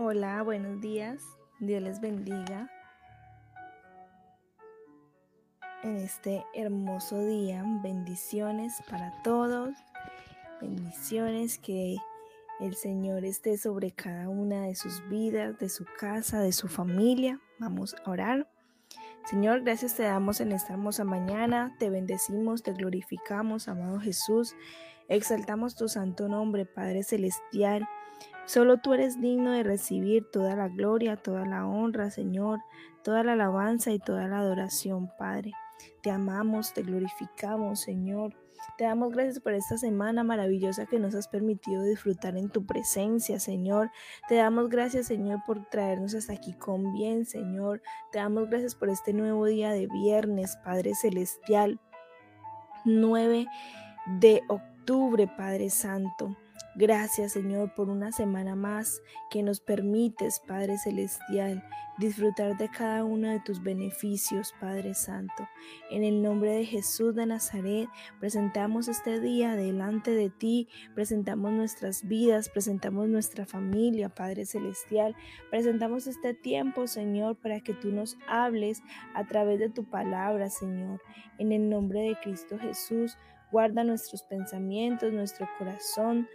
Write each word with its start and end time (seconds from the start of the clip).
Hola, 0.00 0.44
buenos 0.44 0.80
días. 0.80 1.24
Dios 1.58 1.82
les 1.82 2.00
bendiga. 2.00 2.70
En 5.82 5.96
este 5.96 6.44
hermoso 6.54 7.26
día, 7.26 7.64
bendiciones 7.82 8.80
para 8.88 9.12
todos. 9.24 9.70
Bendiciones 10.60 11.58
que 11.58 11.96
el 12.60 12.76
Señor 12.76 13.24
esté 13.24 13.58
sobre 13.58 13.90
cada 13.90 14.28
una 14.28 14.66
de 14.66 14.76
sus 14.76 15.02
vidas, 15.08 15.58
de 15.58 15.68
su 15.68 15.84
casa, 15.98 16.42
de 16.42 16.52
su 16.52 16.68
familia. 16.68 17.40
Vamos 17.58 17.96
a 18.04 18.08
orar. 18.08 18.48
Señor, 19.24 19.62
gracias 19.62 19.96
te 19.96 20.04
damos 20.04 20.40
en 20.40 20.52
esta 20.52 20.74
hermosa 20.74 21.02
mañana. 21.02 21.74
Te 21.80 21.90
bendecimos, 21.90 22.62
te 22.62 22.72
glorificamos, 22.72 23.66
amado 23.66 23.98
Jesús. 23.98 24.54
Exaltamos 25.08 25.74
tu 25.74 25.88
santo 25.88 26.28
nombre, 26.28 26.66
Padre 26.66 27.02
Celestial. 27.02 27.88
Solo 28.44 28.78
tú 28.78 28.94
eres 28.94 29.20
digno 29.20 29.52
de 29.52 29.62
recibir 29.62 30.24
toda 30.30 30.56
la 30.56 30.68
gloria, 30.68 31.16
toda 31.16 31.44
la 31.44 31.66
honra, 31.66 32.10
Señor, 32.10 32.60
toda 33.04 33.22
la 33.22 33.34
alabanza 33.34 33.90
y 33.90 33.98
toda 33.98 34.26
la 34.26 34.38
adoración, 34.38 35.10
Padre. 35.18 35.52
Te 36.02 36.10
amamos, 36.10 36.72
te 36.72 36.82
glorificamos, 36.82 37.80
Señor. 37.80 38.34
Te 38.76 38.84
damos 38.84 39.12
gracias 39.12 39.40
por 39.40 39.54
esta 39.54 39.76
semana 39.76 40.22
maravillosa 40.24 40.86
que 40.86 40.98
nos 40.98 41.14
has 41.14 41.28
permitido 41.28 41.82
disfrutar 41.82 42.36
en 42.36 42.48
tu 42.48 42.64
presencia, 42.64 43.40
Señor. 43.40 43.90
Te 44.28 44.36
damos 44.36 44.68
gracias, 44.68 45.06
Señor, 45.06 45.40
por 45.46 45.64
traernos 45.66 46.14
hasta 46.14 46.32
aquí 46.32 46.52
con 46.52 46.92
bien, 46.92 47.26
Señor. 47.26 47.82
Te 48.12 48.18
damos 48.18 48.48
gracias 48.48 48.74
por 48.74 48.88
este 48.88 49.12
nuevo 49.12 49.46
día 49.46 49.72
de 49.72 49.86
viernes, 49.88 50.56
Padre 50.64 50.94
Celestial. 50.94 51.80
9 52.84 53.46
de 54.20 54.42
octubre, 54.48 55.26
Padre 55.26 55.70
Santo. 55.70 56.36
Gracias 56.78 57.32
Señor 57.32 57.74
por 57.74 57.90
una 57.90 58.12
semana 58.12 58.54
más 58.54 59.02
que 59.30 59.42
nos 59.42 59.58
permites, 59.58 60.38
Padre 60.38 60.78
Celestial, 60.78 61.64
disfrutar 61.98 62.56
de 62.56 62.68
cada 62.68 63.02
uno 63.02 63.28
de 63.30 63.40
tus 63.40 63.60
beneficios, 63.60 64.54
Padre 64.60 64.94
Santo. 64.94 65.48
En 65.90 66.04
el 66.04 66.22
nombre 66.22 66.52
de 66.52 66.64
Jesús 66.64 67.16
de 67.16 67.26
Nazaret, 67.26 67.88
presentamos 68.20 68.86
este 68.86 69.18
día 69.18 69.56
delante 69.56 70.12
de 70.12 70.30
ti, 70.30 70.68
presentamos 70.94 71.50
nuestras 71.50 72.06
vidas, 72.06 72.48
presentamos 72.48 73.08
nuestra 73.08 73.44
familia, 73.44 74.08
Padre 74.08 74.46
Celestial, 74.46 75.16
presentamos 75.50 76.06
este 76.06 76.32
tiempo, 76.32 76.86
Señor, 76.86 77.34
para 77.38 77.58
que 77.58 77.74
tú 77.74 77.90
nos 77.90 78.16
hables 78.28 78.84
a 79.14 79.26
través 79.26 79.58
de 79.58 79.68
tu 79.68 79.82
palabra, 79.82 80.48
Señor. 80.48 81.02
En 81.38 81.50
el 81.50 81.68
nombre 81.68 82.02
de 82.02 82.16
Cristo 82.22 82.56
Jesús, 82.56 83.18
guarda 83.50 83.82
nuestros 83.82 84.22
pensamientos, 84.22 85.12
nuestro 85.12 85.48
corazón, 85.58 86.28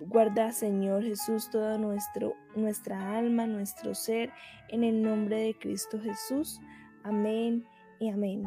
Guarda, 0.00 0.52
Señor 0.52 1.04
Jesús, 1.04 1.50
toda 1.50 1.78
nuestro, 1.78 2.34
nuestra 2.56 3.16
alma, 3.16 3.46
nuestro 3.46 3.94
ser, 3.94 4.32
en 4.68 4.82
el 4.82 5.00
nombre 5.02 5.38
de 5.38 5.54
Cristo 5.54 6.00
Jesús. 6.00 6.60
Amén 7.04 7.64
y 8.00 8.10
amén. 8.10 8.42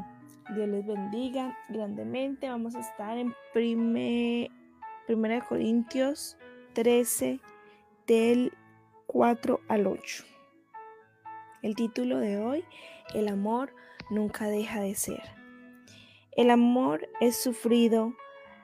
Dios 0.54 0.68
les 0.68 0.86
bendiga 0.86 1.58
grandemente. 1.70 2.50
Vamos 2.50 2.76
a 2.76 2.82
estar 2.82 3.18
en 3.18 3.34
1 3.56 5.48
Corintios 5.48 6.38
13, 6.74 7.40
del 8.08 8.52
4 9.06 9.62
al 9.70 9.88
8. 9.88 10.26
El 11.62 11.76
título 11.76 12.20
de 12.20 12.40
hoy, 12.40 12.66
El 13.14 13.30
amor 13.30 13.74
nunca 14.10 14.48
deja 14.48 14.82
de 14.82 14.96
ser. 14.96 15.24
El 16.36 16.52
amor 16.52 17.08
es 17.22 17.42
sufrido 17.42 18.14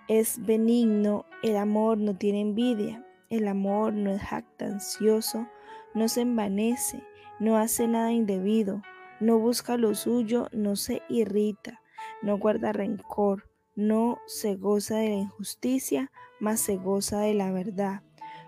es 0.07 0.43
benigno, 0.45 1.25
el 1.43 1.57
amor 1.57 1.97
no 1.97 2.15
tiene 2.15 2.41
envidia, 2.41 3.05
el 3.29 3.47
amor 3.47 3.93
no 3.93 4.11
es 4.11 4.21
jactancioso, 4.21 5.47
no 5.93 6.07
se 6.07 6.21
envanece, 6.21 7.03
no 7.39 7.57
hace 7.57 7.87
nada 7.87 8.11
indebido, 8.11 8.81
no 9.19 9.39
busca 9.39 9.77
lo 9.77 9.95
suyo, 9.95 10.47
no 10.51 10.75
se 10.75 11.01
irrita, 11.09 11.81
no 12.21 12.37
guarda 12.37 12.73
rencor, 12.73 13.49
no 13.75 14.19
se 14.27 14.55
goza 14.55 14.97
de 14.97 15.09
la 15.09 15.15
injusticia, 15.15 16.11
mas 16.39 16.59
se 16.59 16.77
goza 16.77 17.19
de 17.21 17.33
la 17.33 17.51
verdad. 17.51 18.01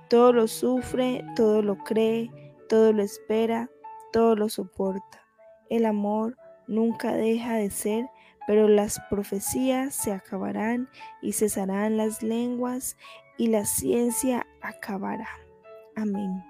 Todo 0.10 0.34
lo 0.34 0.48
sufre, 0.48 1.26
todo 1.36 1.62
lo 1.62 1.78
cree, 1.78 2.30
todo 2.70 2.94
lo 2.94 3.02
espera, 3.02 3.70
todo 4.12 4.36
lo 4.36 4.50
soporta. 4.50 5.26
El 5.70 5.86
amor 5.86 6.38
nunca 6.68 7.14
deja 7.14 7.56
de 7.56 7.70
ser 7.70 8.08
pero 8.48 8.68
las 8.68 9.00
profecías 9.10 9.94
se 9.94 10.12
acabarán 10.12 10.90
y 11.22 11.34
cesarán 11.34 11.98
las 11.98 12.24
lenguas 12.24 12.98
y 13.38 13.48
la 13.48 13.66
ciencia 13.66 14.46
acabará. 14.62 15.30
Amén. 15.96 16.44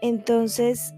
Entonces, 0.00 0.94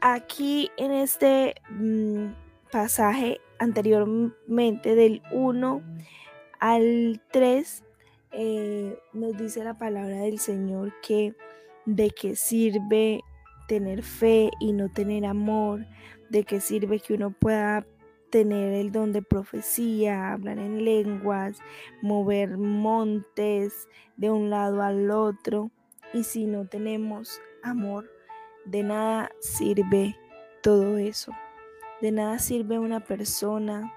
aquí 0.00 0.70
en 0.76 0.92
este 0.92 1.54
mm, 1.70 2.32
pasaje 2.70 3.40
anteriormente 3.58 4.94
del 4.94 5.22
1 5.32 5.82
al 6.60 7.20
3, 7.30 7.84
eh, 8.32 8.98
nos 9.12 9.36
dice 9.36 9.64
la 9.64 9.76
palabra 9.76 10.18
del 10.18 10.38
Señor 10.38 10.92
que 11.02 11.34
de 11.86 12.10
qué 12.10 12.36
sirve 12.36 13.22
tener 13.70 14.02
fe 14.02 14.50
y 14.58 14.72
no 14.72 14.88
tener 14.88 15.24
amor, 15.24 15.86
de 16.28 16.42
qué 16.42 16.60
sirve 16.60 16.98
que 16.98 17.14
uno 17.14 17.30
pueda 17.30 17.86
tener 18.28 18.72
el 18.72 18.90
don 18.90 19.12
de 19.12 19.22
profecía, 19.22 20.32
hablar 20.32 20.58
en 20.58 20.84
lenguas, 20.84 21.60
mover 22.02 22.58
montes 22.58 23.88
de 24.16 24.28
un 24.28 24.50
lado 24.50 24.82
al 24.82 25.08
otro. 25.12 25.70
Y 26.12 26.24
si 26.24 26.46
no 26.46 26.66
tenemos 26.66 27.40
amor, 27.62 28.10
de 28.64 28.82
nada 28.82 29.30
sirve 29.38 30.16
todo 30.64 30.98
eso. 30.98 31.30
De 32.00 32.10
nada 32.10 32.40
sirve 32.40 32.80
una 32.80 32.98
persona 32.98 33.94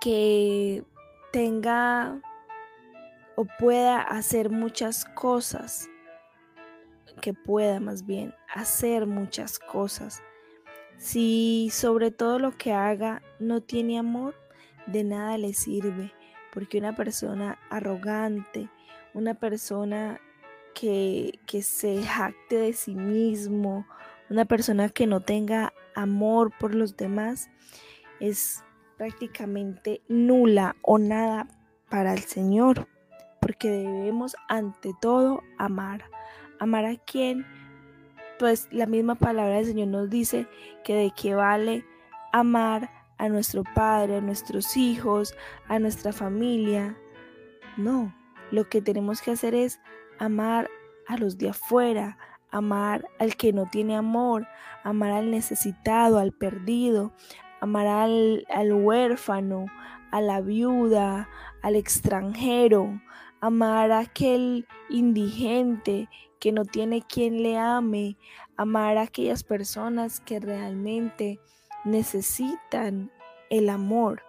que 0.00 0.82
tenga 1.34 2.18
o 3.36 3.44
pueda 3.58 4.00
hacer 4.00 4.48
muchas 4.48 5.04
cosas 5.04 5.90
que 7.22 7.32
pueda 7.32 7.80
más 7.80 8.04
bien 8.04 8.34
hacer 8.54 9.06
muchas 9.06 9.58
cosas. 9.58 10.22
Si 10.98 11.70
sobre 11.72 12.10
todo 12.10 12.38
lo 12.38 12.50
que 12.58 12.72
haga 12.72 13.22
no 13.38 13.62
tiene 13.62 13.98
amor, 13.98 14.34
de 14.86 15.04
nada 15.04 15.38
le 15.38 15.54
sirve, 15.54 16.12
porque 16.52 16.78
una 16.78 16.94
persona 16.94 17.58
arrogante, 17.70 18.68
una 19.14 19.34
persona 19.34 20.20
que, 20.74 21.38
que 21.46 21.62
se 21.62 22.02
jacte 22.02 22.56
de 22.56 22.72
sí 22.74 22.94
mismo, 22.94 23.86
una 24.28 24.44
persona 24.44 24.88
que 24.88 25.06
no 25.06 25.20
tenga 25.20 25.72
amor 25.94 26.52
por 26.58 26.74
los 26.74 26.96
demás, 26.96 27.48
es 28.20 28.64
prácticamente 28.96 30.02
nula 30.08 30.76
o 30.82 30.98
nada 30.98 31.46
para 31.88 32.12
el 32.12 32.20
Señor, 32.20 32.88
porque 33.40 33.70
debemos 33.70 34.34
ante 34.48 34.92
todo 35.00 35.42
amar. 35.58 36.04
Amar 36.62 36.84
a 36.84 36.94
quien, 36.94 37.44
pues 38.38 38.68
la 38.70 38.86
misma 38.86 39.16
palabra 39.16 39.56
del 39.56 39.66
Señor 39.66 39.88
nos 39.88 40.08
dice 40.08 40.46
que 40.84 40.94
de 40.94 41.10
qué 41.10 41.34
vale 41.34 41.84
amar 42.32 42.88
a 43.18 43.28
nuestro 43.28 43.64
padre, 43.74 44.18
a 44.18 44.20
nuestros 44.20 44.76
hijos, 44.76 45.34
a 45.66 45.80
nuestra 45.80 46.12
familia. 46.12 46.96
No, 47.76 48.14
lo 48.52 48.68
que 48.68 48.80
tenemos 48.80 49.22
que 49.22 49.32
hacer 49.32 49.56
es 49.56 49.80
amar 50.20 50.70
a 51.08 51.16
los 51.16 51.36
de 51.36 51.48
afuera, 51.48 52.16
amar 52.52 53.08
al 53.18 53.34
que 53.34 53.52
no 53.52 53.66
tiene 53.68 53.96
amor, 53.96 54.46
amar 54.84 55.10
al 55.10 55.32
necesitado, 55.32 56.20
al 56.20 56.30
perdido, 56.30 57.12
amar 57.60 57.88
al, 57.88 58.46
al 58.48 58.72
huérfano, 58.72 59.66
a 60.12 60.20
la 60.20 60.40
viuda, 60.40 61.28
al 61.60 61.74
extranjero, 61.74 63.02
amar 63.40 63.90
a 63.90 63.98
aquel 63.98 64.68
indigente 64.88 66.08
que 66.42 66.50
no 66.50 66.64
tiene 66.64 67.02
quien 67.02 67.40
le 67.44 67.56
ame, 67.56 68.16
amar 68.56 68.98
a 68.98 69.02
aquellas 69.02 69.44
personas 69.44 70.18
que 70.18 70.40
realmente 70.40 71.38
necesitan 71.84 73.12
el 73.48 73.68
amor, 73.68 74.24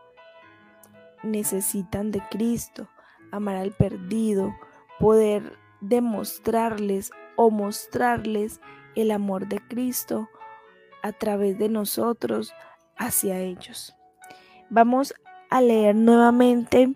necesitan 1.24 2.12
de 2.12 2.22
Cristo, 2.30 2.88
amar 3.32 3.56
al 3.56 3.72
perdido, 3.72 4.54
poder 5.00 5.58
demostrarles 5.82 7.10
o 7.36 7.50
mostrarles 7.50 8.62
el 8.94 9.10
amor 9.10 9.48
de 9.48 9.58
Cristo 9.68 10.30
a 11.02 11.14
través 11.14 11.58
de 11.58 11.68
nosotros 11.68 12.54
hacia 12.96 13.40
ellos. 13.40 13.96
Vamos 14.70 15.16
a 15.50 15.62
leer 15.62 15.96
nuevamente 15.96 16.94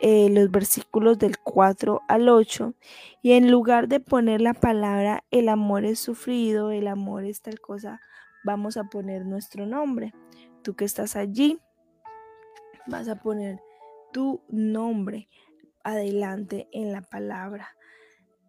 eh, 0.00 0.28
los 0.30 0.50
versículos 0.50 1.18
del 1.18 1.38
4 1.38 2.02
al 2.06 2.28
8 2.28 2.74
y 3.22 3.32
en 3.32 3.50
lugar 3.50 3.88
de 3.88 4.00
poner 4.00 4.40
la 4.40 4.54
palabra 4.54 5.24
el 5.30 5.48
amor 5.48 5.84
es 5.84 5.98
sufrido, 5.98 6.70
el 6.70 6.86
amor 6.86 7.24
es 7.24 7.40
tal 7.40 7.60
cosa, 7.60 8.00
vamos 8.44 8.76
a 8.76 8.84
poner 8.84 9.24
nuestro 9.24 9.66
nombre. 9.66 10.12
Tú 10.62 10.74
que 10.74 10.84
estás 10.84 11.16
allí, 11.16 11.58
vas 12.86 13.08
a 13.08 13.16
poner 13.16 13.60
tu 14.12 14.42
nombre 14.48 15.28
adelante 15.84 16.68
en 16.72 16.92
la 16.92 17.02
palabra. 17.02 17.68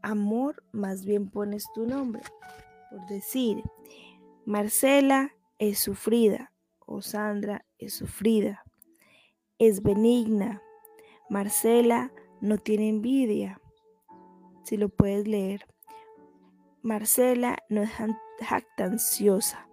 amor, 0.02 0.64
más 0.72 1.06
bien 1.06 1.30
pones 1.30 1.66
tu 1.74 1.86
nombre. 1.86 2.22
Por 2.90 3.06
decir, 3.08 3.62
Marcela 4.46 5.32
es 5.60 5.80
sufrida 5.80 6.54
o 6.86 7.02
Sandra 7.02 7.66
es 7.78 7.94
sufrida. 7.96 8.64
Es 9.60 9.82
benigna. 9.82 10.62
Marcela 11.30 12.14
no 12.40 12.58
tiene 12.58 12.88
envidia. 12.88 13.60
Si 14.64 14.78
lo 14.78 14.88
puedes 14.88 15.28
leer. 15.28 15.66
Marcela 16.82 17.58
no 17.68 17.82
es 17.82 17.90
jactanciosa, 18.40 19.68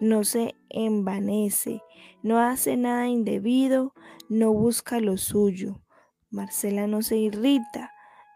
no 0.00 0.22
se 0.22 0.54
envanece, 0.68 1.82
no 2.22 2.38
hace 2.38 2.76
nada 2.76 3.08
indebido, 3.08 3.94
no 4.28 4.52
busca 4.52 5.00
lo 5.00 5.16
suyo. 5.16 5.82
Marcela 6.30 6.86
no 6.86 7.02
se 7.02 7.16
irrita, 7.16 7.90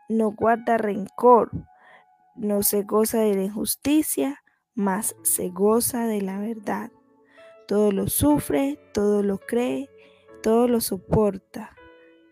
no 0.08 0.32
guarda 0.32 0.76
rencor, 0.76 1.50
no 2.34 2.64
se 2.64 2.82
goza 2.82 3.20
de 3.20 3.34
la 3.34 3.44
injusticia, 3.44 4.42
mas 4.74 5.14
se 5.22 5.50
goza 5.50 6.06
de 6.06 6.20
la 6.20 6.40
verdad. 6.40 6.90
Todo 7.68 7.92
lo 7.92 8.08
sufre, 8.08 8.78
todo 8.92 9.22
lo 9.22 9.38
cree, 9.38 9.88
todo 10.42 10.66
lo 10.66 10.80
soporta, 10.80 11.76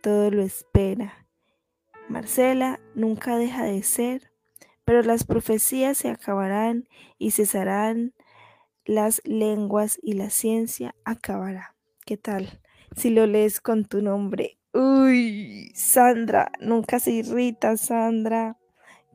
todo 0.04 0.30
lo 0.30 0.42
espera. 0.42 1.26
Marcela 2.08 2.78
nunca 2.94 3.36
deja 3.36 3.64
de 3.64 3.82
ser 3.82 4.34
pero 4.84 5.02
las 5.02 5.24
profecías 5.24 5.98
se 5.98 6.10
acabarán 6.10 6.88
y 7.18 7.30
cesarán 7.30 8.12
las 8.84 9.22
lenguas 9.24 9.98
y 10.02 10.12
la 10.12 10.30
ciencia 10.30 10.94
acabará. 11.04 11.74
¿Qué 12.04 12.16
tal? 12.16 12.60
Si 12.96 13.10
lo 13.10 13.26
lees 13.26 13.60
con 13.60 13.86
tu 13.86 14.02
nombre. 14.02 14.58
Uy, 14.74 15.72
Sandra, 15.74 16.52
nunca 16.60 17.00
se 17.00 17.12
irrita, 17.12 17.76
Sandra. 17.76 18.58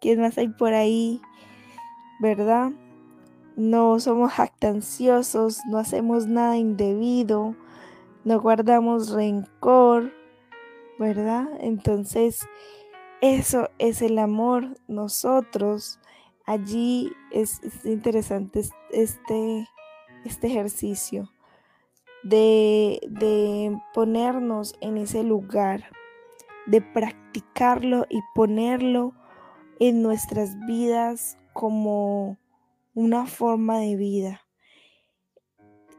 ¿Quién 0.01 0.21
más 0.21 0.37
hay 0.37 0.47
por 0.47 0.73
ahí? 0.73 1.21
¿Verdad? 2.19 2.71
No 3.55 3.99
somos 3.99 4.31
jactanciosos, 4.31 5.59
no 5.69 5.77
hacemos 5.77 6.27
nada 6.27 6.57
indebido, 6.57 7.55
no 8.23 8.41
guardamos 8.41 9.11
rencor, 9.11 10.13
¿verdad? 10.99 11.47
Entonces, 11.61 12.47
eso 13.21 13.69
es 13.79 14.01
el 14.01 14.19
amor. 14.19 14.77
Nosotros, 14.87 15.99
allí 16.45 17.11
es, 17.31 17.61
interesante 17.85 18.61
este, 18.91 19.67
este 20.25 20.47
ejercicio 20.47 21.31
de, 22.23 22.99
de 23.09 23.79
ponernos 23.93 24.75
en 24.81 24.97
ese 24.97 25.23
lugar, 25.23 25.85
de 26.67 26.81
practicarlo 26.81 28.05
y 28.09 28.19
ponerlo 28.35 29.13
en 29.79 30.01
nuestras 30.03 30.59
vidas 30.67 31.37
como 31.53 32.37
una 32.93 33.25
forma 33.25 33.79
de 33.79 33.95
vida. 33.95 34.41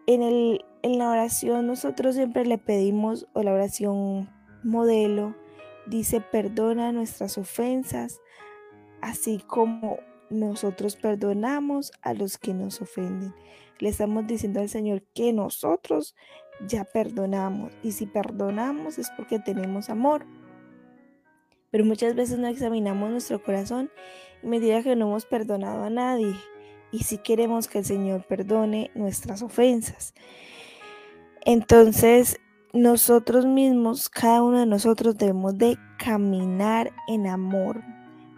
En, 0.06 0.22
el, 0.22 0.64
en 0.82 0.98
la 0.98 1.10
oración 1.10 1.66
nosotros 1.66 2.14
siempre 2.14 2.44
le 2.44 2.58
pedimos, 2.58 3.26
o 3.32 3.42
la 3.42 3.52
oración 3.52 4.28
modelo, 4.62 5.34
Dice, 5.86 6.20
perdona 6.20 6.92
nuestras 6.92 7.36
ofensas, 7.36 8.20
así 9.00 9.42
como 9.46 9.98
nosotros 10.28 10.94
perdonamos 10.94 11.90
a 12.02 12.14
los 12.14 12.38
que 12.38 12.54
nos 12.54 12.80
ofenden. 12.80 13.34
Le 13.80 13.88
estamos 13.88 14.26
diciendo 14.26 14.60
al 14.60 14.68
Señor 14.68 15.02
que 15.14 15.32
nosotros 15.32 16.14
ya 16.68 16.84
perdonamos. 16.84 17.72
Y 17.82 17.90
si 17.90 18.06
perdonamos 18.06 18.98
es 18.98 19.10
porque 19.16 19.40
tenemos 19.40 19.90
amor. 19.90 20.26
Pero 21.70 21.84
muchas 21.84 22.14
veces 22.14 22.38
no 22.38 22.46
examinamos 22.46 23.10
nuestro 23.10 23.42
corazón 23.42 23.90
y 24.42 24.46
me 24.46 24.60
diga 24.60 24.82
que 24.82 24.94
no 24.94 25.08
hemos 25.08 25.26
perdonado 25.26 25.82
a 25.82 25.90
nadie. 25.90 26.36
Y 26.92 27.00
si 27.00 27.18
queremos 27.18 27.66
que 27.66 27.78
el 27.78 27.84
Señor 27.84 28.24
perdone 28.26 28.90
nuestras 28.94 29.42
ofensas. 29.42 30.14
Entonces, 31.44 32.38
nosotros 32.72 33.46
mismos, 33.46 34.08
cada 34.08 34.42
uno 34.42 34.60
de 34.60 34.66
nosotros 34.66 35.16
debemos 35.18 35.58
de 35.58 35.76
caminar 35.98 36.92
en 37.08 37.26
amor, 37.26 37.82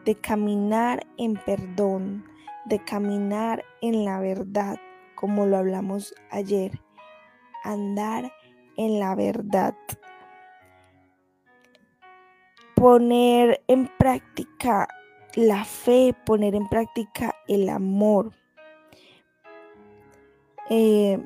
de 0.05 0.14
caminar 0.14 1.06
en 1.19 1.34
perdón, 1.34 2.25
de 2.64 2.82
caminar 2.82 3.64
en 3.82 4.05
la 4.05 4.20
verdad, 4.20 4.79
como 5.14 5.46
lo 5.46 5.58
hablamos 5.58 6.14
ayer, 6.31 6.73
andar 7.62 8.32
en 8.76 8.99
la 8.99 9.14
verdad. 9.14 9.75
Poner 12.75 13.62
en 13.69 13.87
práctica 13.99 14.88
la 15.35 15.64
fe, 15.64 16.14
poner 16.25 16.55
en 16.55 16.69
práctica 16.69 17.35
el 17.49 17.69
amor. 17.69 18.32
Eh, 20.70 21.23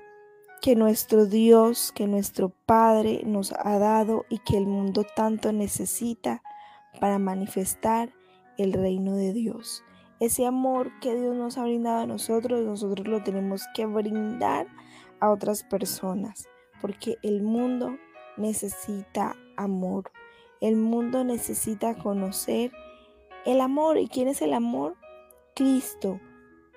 que 0.67 0.75
nuestro 0.75 1.27
Dios, 1.27 1.93
que 1.95 2.09
nuestro 2.09 2.49
Padre 2.49 3.23
nos 3.25 3.53
ha 3.53 3.79
dado 3.79 4.27
y 4.29 4.39
que 4.39 4.57
el 4.57 4.67
mundo 4.67 5.05
tanto 5.15 5.53
necesita 5.53 6.43
para 6.99 7.21
manifestar 7.21 8.13
el 8.59 8.73
reino 8.73 9.15
de 9.15 9.33
Dios. 9.33 9.85
Ese 10.19 10.45
amor 10.45 10.91
que 10.99 11.15
Dios 11.15 11.37
nos 11.37 11.57
ha 11.57 11.63
brindado 11.63 12.01
a 12.01 12.07
nosotros, 12.09 12.63
nosotros 12.63 13.07
lo 13.07 13.23
tenemos 13.23 13.63
que 13.77 13.87
brindar 13.87 14.67
a 15.21 15.31
otras 15.31 15.63
personas, 15.63 16.49
porque 16.81 17.17
el 17.23 17.45
mundo 17.45 17.97
necesita 18.37 19.37
amor. 19.57 20.11
El 20.61 20.75
mundo 20.75 21.23
necesita 21.23 21.95
conocer 21.95 22.73
el 23.45 23.61
amor. 23.61 23.99
¿Y 23.99 24.09
quién 24.09 24.27
es 24.27 24.43
el 24.43 24.53
amor? 24.53 24.97
Cristo. 25.55 26.19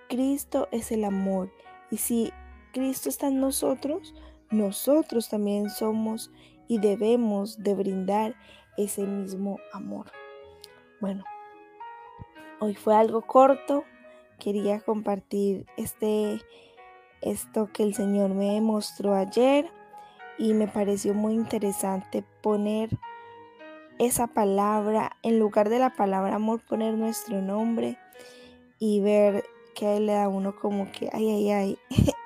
Cristo 0.10 0.68
es 0.72 0.92
el 0.92 1.06
amor. 1.06 1.52
Y 1.90 1.98
si 1.98 2.32
Cristo 2.74 3.10
está 3.10 3.28
en 3.28 3.40
nosotros, 3.40 4.14
nosotros 4.52 5.30
también 5.30 5.70
somos 5.70 6.32
y 6.68 6.80
debemos 6.80 7.64
de 7.64 7.74
brindar 7.76 8.36
ese 8.78 9.04
mismo 9.04 9.60
amor. 9.74 10.12
Bueno, 11.02 11.24
hoy 12.60 12.76
fue 12.76 12.96
algo 12.96 13.22
corto. 13.22 13.84
Quería 14.40 14.80
compartir 14.80 15.66
este 15.78 16.40
esto 17.22 17.70
que 17.74 17.84
el 17.84 17.94
Señor 17.94 18.30
me 18.30 18.62
mostró 18.62 19.14
ayer 19.14 19.70
y 20.38 20.54
me 20.54 20.68
pareció 20.68 21.14
muy 21.14 21.34
interesante 21.34 22.24
poner 22.42 22.90
esa 24.00 24.28
palabra, 24.28 25.18
en 25.24 25.40
lugar 25.40 25.68
de 25.68 25.80
la 25.80 25.94
palabra 25.94 26.36
amor, 26.36 26.62
poner 26.62 26.94
nuestro 26.94 27.42
nombre 27.42 27.98
y 28.80 29.02
ver 29.02 29.44
que 29.76 30.00
le 30.00 30.14
da 30.14 30.30
uno 30.30 30.56
como 30.56 30.90
que, 30.92 31.10
ay, 31.12 31.30
ay, 31.30 31.52
ay, 31.52 31.78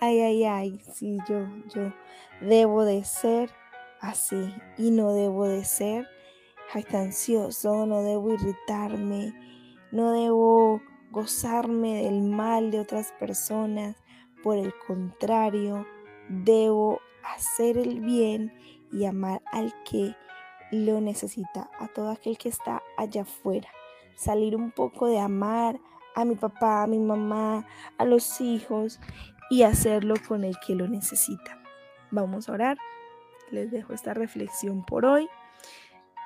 ay, 0.00 0.20
ay, 0.20 0.44
ay, 0.44 0.80
sí, 0.94 1.18
yo, 1.28 1.46
yo 1.74 1.92
debo 2.40 2.84
de 2.84 3.04
ser 3.04 3.50
así 4.00 4.54
y 4.78 4.90
no 4.90 5.12
debo 5.12 5.46
de 5.46 5.64
ser 5.64 6.06
jactancioso, 6.72 7.86
no 7.86 8.02
debo 8.02 8.32
irritarme, 8.32 9.34
no 9.90 10.12
debo 10.12 10.80
gozarme 11.10 12.04
del 12.04 12.22
mal 12.22 12.70
de 12.70 12.80
otras 12.80 13.12
personas, 13.12 13.96
por 14.42 14.56
el 14.56 14.72
contrario, 14.86 15.86
debo 16.28 17.00
hacer 17.22 17.78
el 17.78 18.00
bien 18.00 18.52
y 18.90 19.04
amar 19.04 19.42
al 19.52 19.72
que 19.84 20.16
lo 20.70 21.00
necesita, 21.00 21.70
a 21.78 21.88
todo 21.88 22.10
aquel 22.10 22.38
que 22.38 22.48
está 22.48 22.82
allá 22.96 23.22
afuera. 23.22 23.68
Salir 24.16 24.56
un 24.56 24.70
poco 24.70 25.06
de 25.06 25.20
amar 25.20 25.78
a 26.14 26.24
mi 26.24 26.34
papá, 26.34 26.82
a 26.82 26.86
mi 26.86 26.98
mamá, 26.98 27.66
a 27.98 28.04
los 28.04 28.40
hijos 28.40 29.00
y 29.50 29.62
hacerlo 29.62 30.14
con 30.26 30.44
el 30.44 30.56
que 30.58 30.74
lo 30.74 30.88
necesita. 30.88 31.62
Vamos 32.10 32.48
a 32.48 32.52
orar. 32.52 32.78
Les 33.50 33.70
dejo 33.70 33.92
esta 33.92 34.14
reflexión 34.14 34.84
por 34.84 35.04
hoy. 35.04 35.28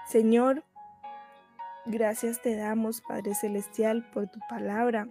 Señor, 0.09 0.65
gracias 1.87 2.41
te 2.41 2.55
damos, 2.57 3.01
Padre 3.01 3.35
Celestial, 3.35 4.09
por 4.13 4.29
tu 4.29 4.39
palabra, 4.49 5.09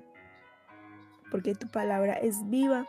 porque 1.32 1.56
tu 1.56 1.68
palabra 1.68 2.14
es 2.14 2.50
viva 2.50 2.88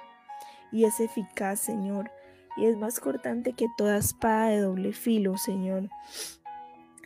y 0.71 0.85
es 0.85 1.01
eficaz, 1.01 1.61
Señor, 1.61 2.11
y 2.57 2.67
es 2.67 2.77
más 2.77 3.01
cortante 3.01 3.53
que 3.53 3.67
toda 3.77 3.99
espada 3.99 4.49
de 4.49 4.61
doble 4.61 4.93
filo, 4.93 5.37
Señor. 5.37 5.89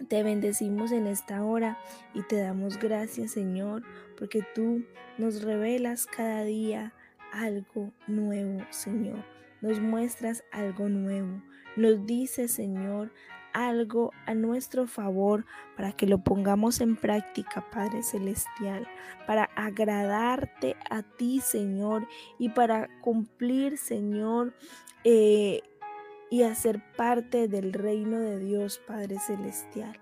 Te 0.09 0.23
bendecimos 0.23 0.93
en 0.93 1.07
esta 1.07 1.45
hora 1.45 1.79
y 2.15 2.23
te 2.23 2.37
damos 2.37 2.79
gracias, 2.79 3.33
Señor, 3.33 3.83
porque 4.19 4.43
tú 4.55 4.85
nos 5.19 5.43
revelas 5.43 6.07
cada 6.07 6.43
día 6.45 6.95
algo 7.33 7.93
nuevo, 8.07 8.61
Señor. 8.71 9.25
Nos 9.61 9.81
muestras 9.81 10.43
algo 10.53 10.89
nuevo. 10.89 11.43
Nos 11.77 12.07
dices, 12.07 12.51
Señor, 12.53 13.13
algo 13.53 14.13
a 14.27 14.35
nuestro 14.35 14.87
favor 14.87 15.45
para 15.77 15.93
que 15.93 16.07
lo 16.07 16.23
pongamos 16.23 16.81
en 16.81 16.97
práctica, 16.97 17.69
Padre 17.71 18.03
Celestial, 18.03 18.87
para 19.27 19.45
agradarte 19.57 20.77
a 20.89 21.03
ti, 21.03 21.41
Señor, 21.41 22.07
y 22.39 22.51
para 22.51 22.89
cumplir, 23.01 23.79
Señor, 23.79 24.55
eh, 25.05 25.63
y 26.31 26.45
hacer 26.45 26.81
parte 26.97 27.49
del 27.49 27.73
reino 27.73 28.21
de 28.21 28.39
Dios, 28.39 28.81
Padre 28.87 29.19
Celestial. 29.19 29.99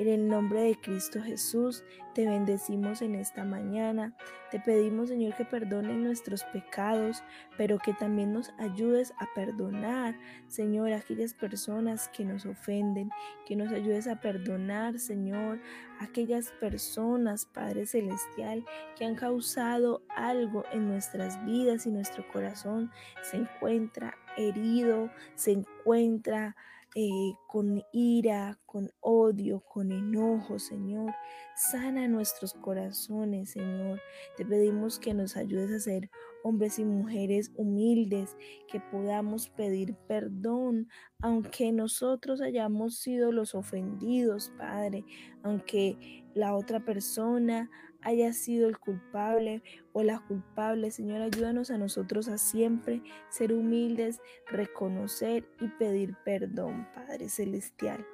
En 0.00 0.08
el 0.08 0.28
nombre 0.28 0.62
de 0.62 0.80
Cristo 0.80 1.20
Jesús, 1.20 1.84
te 2.14 2.24
bendecimos 2.24 3.02
en 3.02 3.14
esta 3.14 3.44
mañana. 3.44 4.16
Te 4.50 4.58
pedimos, 4.58 5.10
Señor, 5.10 5.36
que 5.36 5.44
perdones 5.44 5.94
nuestros 5.98 6.42
pecados, 6.44 7.22
pero 7.58 7.76
que 7.76 7.92
también 7.92 8.32
nos 8.32 8.50
ayudes 8.58 9.12
a 9.18 9.26
perdonar, 9.34 10.18
Señor, 10.48 10.94
aquellas 10.94 11.34
personas 11.34 12.08
que 12.08 12.24
nos 12.24 12.46
ofenden, 12.46 13.10
que 13.44 13.56
nos 13.56 13.72
ayudes 13.72 14.06
a 14.06 14.18
perdonar, 14.22 14.98
Señor, 14.98 15.60
aquellas 15.98 16.50
personas, 16.52 17.44
Padre 17.44 17.84
Celestial, 17.84 18.64
que 18.96 19.04
han 19.04 19.16
causado 19.16 20.00
algo 20.16 20.64
en 20.72 20.88
nuestras 20.88 21.44
vidas 21.44 21.84
y 21.84 21.90
nuestro 21.90 22.26
corazón 22.32 22.90
se 23.20 23.36
encuentra 23.36 24.16
herido, 24.38 25.10
se 25.34 25.52
encuentra 25.52 26.56
eh, 26.94 27.34
con 27.46 27.82
ira, 27.92 28.58
con 28.66 28.90
odio, 29.00 29.60
con 29.60 29.92
enojo, 29.92 30.58
Señor. 30.58 31.14
Sana 31.54 32.08
nuestros 32.08 32.54
corazones, 32.54 33.50
Señor. 33.50 34.00
Te 34.36 34.44
pedimos 34.44 34.98
que 34.98 35.14
nos 35.14 35.36
ayudes 35.36 35.70
a 35.70 35.78
ser 35.78 36.10
hombres 36.42 36.78
y 36.78 36.84
mujeres 36.84 37.52
humildes, 37.54 38.36
que 38.68 38.80
podamos 38.80 39.48
pedir 39.50 39.94
perdón, 40.08 40.88
aunque 41.20 41.70
nosotros 41.70 42.40
hayamos 42.40 42.96
sido 42.96 43.30
los 43.30 43.54
ofendidos, 43.54 44.52
Padre, 44.56 45.04
aunque 45.42 46.24
la 46.34 46.54
otra 46.54 46.84
persona 46.84 47.70
haya 48.02 48.32
sido 48.32 48.68
el 48.68 48.78
culpable 48.78 49.62
o 49.92 50.02
la 50.02 50.20
culpable. 50.20 50.90
Señor, 50.90 51.22
ayúdanos 51.22 51.70
a 51.70 51.78
nosotros 51.78 52.28
a 52.28 52.38
siempre 52.38 53.02
ser 53.28 53.52
humildes, 53.52 54.20
reconocer 54.46 55.48
y 55.60 55.68
pedir 55.68 56.16
perdón, 56.24 56.88
Padre 56.94 57.28
Celestial. 57.28 58.06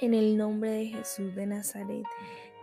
En 0.00 0.14
el 0.14 0.36
nombre 0.36 0.70
de 0.70 0.86
Jesús 0.86 1.34
de 1.34 1.46
Nazaret, 1.46 2.04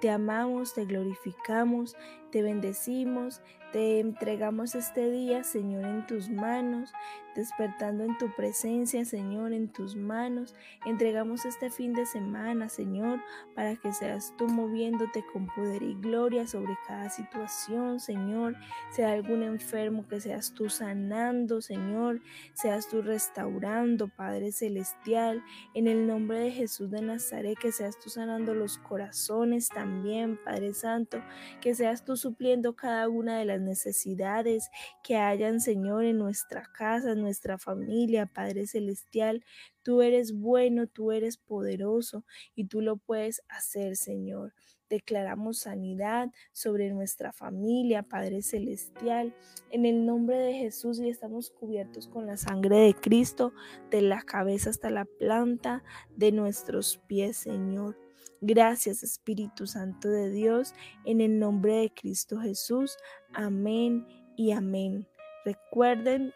te 0.02 0.10
amamos, 0.10 0.74
te 0.74 0.86
glorificamos, 0.86 1.96
te 2.36 2.42
bendecimos, 2.42 3.42
te 3.72 4.00
entregamos 4.00 4.76
este 4.76 5.10
día, 5.10 5.44
Señor, 5.46 5.86
en 5.86 6.06
tus 6.06 6.30
manos, 6.30 6.94
despertando 7.36 8.06
en 8.06 8.18
tu 8.18 8.34
presencia, 8.34 9.04
Señor, 9.04 9.52
en 9.52 9.68
tus 9.68 9.98
manos. 9.98 10.56
Entregamos 10.86 11.44
este 11.46 11.70
fin 11.70 11.92
de 11.92 12.06
semana, 12.06 12.70
Señor, 12.70 13.20
para 13.54 13.76
que 13.76 13.92
seas 13.92 14.34
tú 14.38 14.48
moviéndote 14.48 15.26
con 15.34 15.48
poder 15.48 15.84
y 15.84 15.96
gloria 15.96 16.48
sobre 16.48 16.78
cada 16.88 17.10
situación, 17.10 18.00
Señor. 18.00 18.56
Sea 18.92 19.12
algún 19.12 19.44
enfermo 19.44 20.08
que 20.08 20.22
seas 20.22 20.54
tú 20.54 20.70
sanando, 20.70 21.62
Señor, 21.62 22.22
seas 22.54 22.88
tú 22.88 23.02
restaurando, 23.02 24.08
Padre 24.08 24.54
Celestial, 24.54 25.44
en 25.74 25.88
el 25.88 26.08
nombre 26.08 26.40
de 26.40 26.52
Jesús 26.52 26.90
de 26.92 27.02
Nazaret, 27.02 27.58
que 27.60 27.74
seas 27.74 28.00
tú 28.00 28.10
sanando 28.10 28.54
los 28.54 28.78
corazones 28.78 29.68
también, 29.68 30.40
Padre 30.46 30.74
Santo, 30.74 31.22
que 31.60 31.76
seas 31.76 32.06
tú 32.06 32.16
supliendo 32.26 32.76
cada 32.76 33.08
una 33.08 33.38
de 33.38 33.46
las 33.46 33.62
necesidades 33.62 34.72
que 35.04 35.16
hayan, 35.16 35.62
Señor, 35.62 36.06
en 36.06 36.18
nuestra 36.18 36.64
casa, 36.76 37.12
en 37.12 37.22
nuestra 37.22 37.60
familia, 37.60 38.26
Padre 38.26 38.66
Celestial. 38.66 39.46
Tú 39.84 40.02
eres 40.02 40.34
bueno, 40.34 40.88
tú 40.88 41.12
eres 41.12 41.38
poderoso 41.38 42.26
y 42.56 42.66
tú 42.66 42.82
lo 42.82 42.98
puedes 42.98 43.44
hacer, 43.48 43.96
Señor. 43.96 44.56
Declaramos 44.90 45.60
sanidad 45.60 46.32
sobre 46.52 46.90
nuestra 46.90 47.32
familia, 47.32 48.02
Padre 48.02 48.42
Celestial, 48.42 49.36
en 49.70 49.86
el 49.86 50.04
nombre 50.04 50.38
de 50.38 50.54
Jesús 50.54 51.00
y 51.00 51.10
estamos 51.10 51.52
cubiertos 51.52 52.08
con 52.08 52.26
la 52.26 52.38
sangre 52.38 52.78
de 52.78 52.96
Cristo, 52.96 53.54
de 53.92 54.02
la 54.02 54.24
cabeza 54.24 54.72
hasta 54.72 54.90
la 54.90 55.06
planta 55.06 55.84
de 56.16 56.32
nuestros 56.32 56.98
pies, 57.08 57.38
Señor. 57.38 58.05
Gracias 58.48 59.02
Espíritu 59.02 59.66
Santo 59.66 60.08
de 60.08 60.30
Dios, 60.30 60.76
en 61.04 61.20
el 61.20 61.40
nombre 61.40 61.78
de 61.78 61.92
Cristo 61.92 62.38
Jesús. 62.38 62.96
Amén 63.34 64.06
y 64.38 64.52
amén. 64.52 65.08
Recuerden 65.44 66.32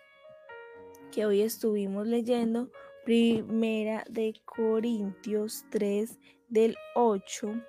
que 1.12 1.28
hoy 1.28 1.44
estuvimos 1.44 2.08
leyendo 2.08 2.72
Primera 3.06 4.04
de 4.10 4.34
Corintios 4.44 5.66
3 5.70 6.18
del 6.48 6.76
8 6.96 7.62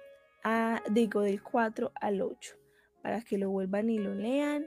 a 0.44 0.80
digo 0.90 1.20
del 1.20 1.42
4 1.42 1.92
al 2.00 2.22
8 2.22 2.56
para 3.02 3.20
que 3.20 3.36
lo 3.36 3.50
vuelvan 3.50 3.90
y 3.90 3.98
lo 3.98 4.14
lean 4.14 4.64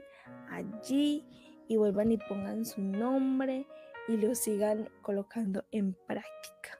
allí 0.50 1.26
y 1.66 1.76
vuelvan 1.78 2.12
y 2.12 2.18
pongan 2.18 2.64
su 2.64 2.80
nombre 2.80 3.66
y 4.06 4.18
lo 4.18 4.36
sigan 4.36 4.88
colocando 5.02 5.64
en 5.72 5.94
práctica. 6.06 6.78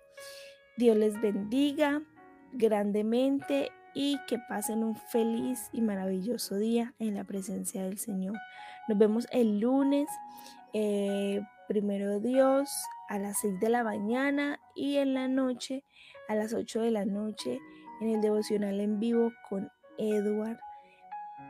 Dios 0.76 0.96
les 0.96 1.20
bendiga 1.20 2.00
grandemente 2.54 3.70
y 3.94 4.18
que 4.26 4.38
pasen 4.38 4.82
un 4.82 4.96
feliz 4.96 5.68
y 5.72 5.80
maravilloso 5.80 6.56
día 6.56 6.94
en 6.98 7.14
la 7.14 7.24
presencia 7.24 7.84
del 7.84 7.98
Señor. 7.98 8.36
Nos 8.88 8.98
vemos 8.98 9.26
el 9.30 9.60
lunes, 9.60 10.08
eh, 10.72 11.40
primero 11.68 12.20
Dios, 12.20 12.70
a 13.08 13.18
las 13.18 13.38
6 13.40 13.60
de 13.60 13.68
la 13.68 13.84
mañana 13.84 14.58
y 14.74 14.96
en 14.96 15.14
la 15.14 15.28
noche, 15.28 15.84
a 16.28 16.34
las 16.34 16.52
8 16.52 16.80
de 16.80 16.90
la 16.90 17.04
noche, 17.04 17.60
en 18.00 18.08
el 18.08 18.20
devocional 18.20 18.80
en 18.80 18.98
vivo 18.98 19.32
con 19.48 19.70
Edward. 19.98 20.58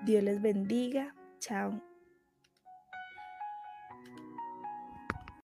Dios 0.04 0.22
les 0.22 0.40
bendiga. 0.42 1.14
Chao. 1.38 1.93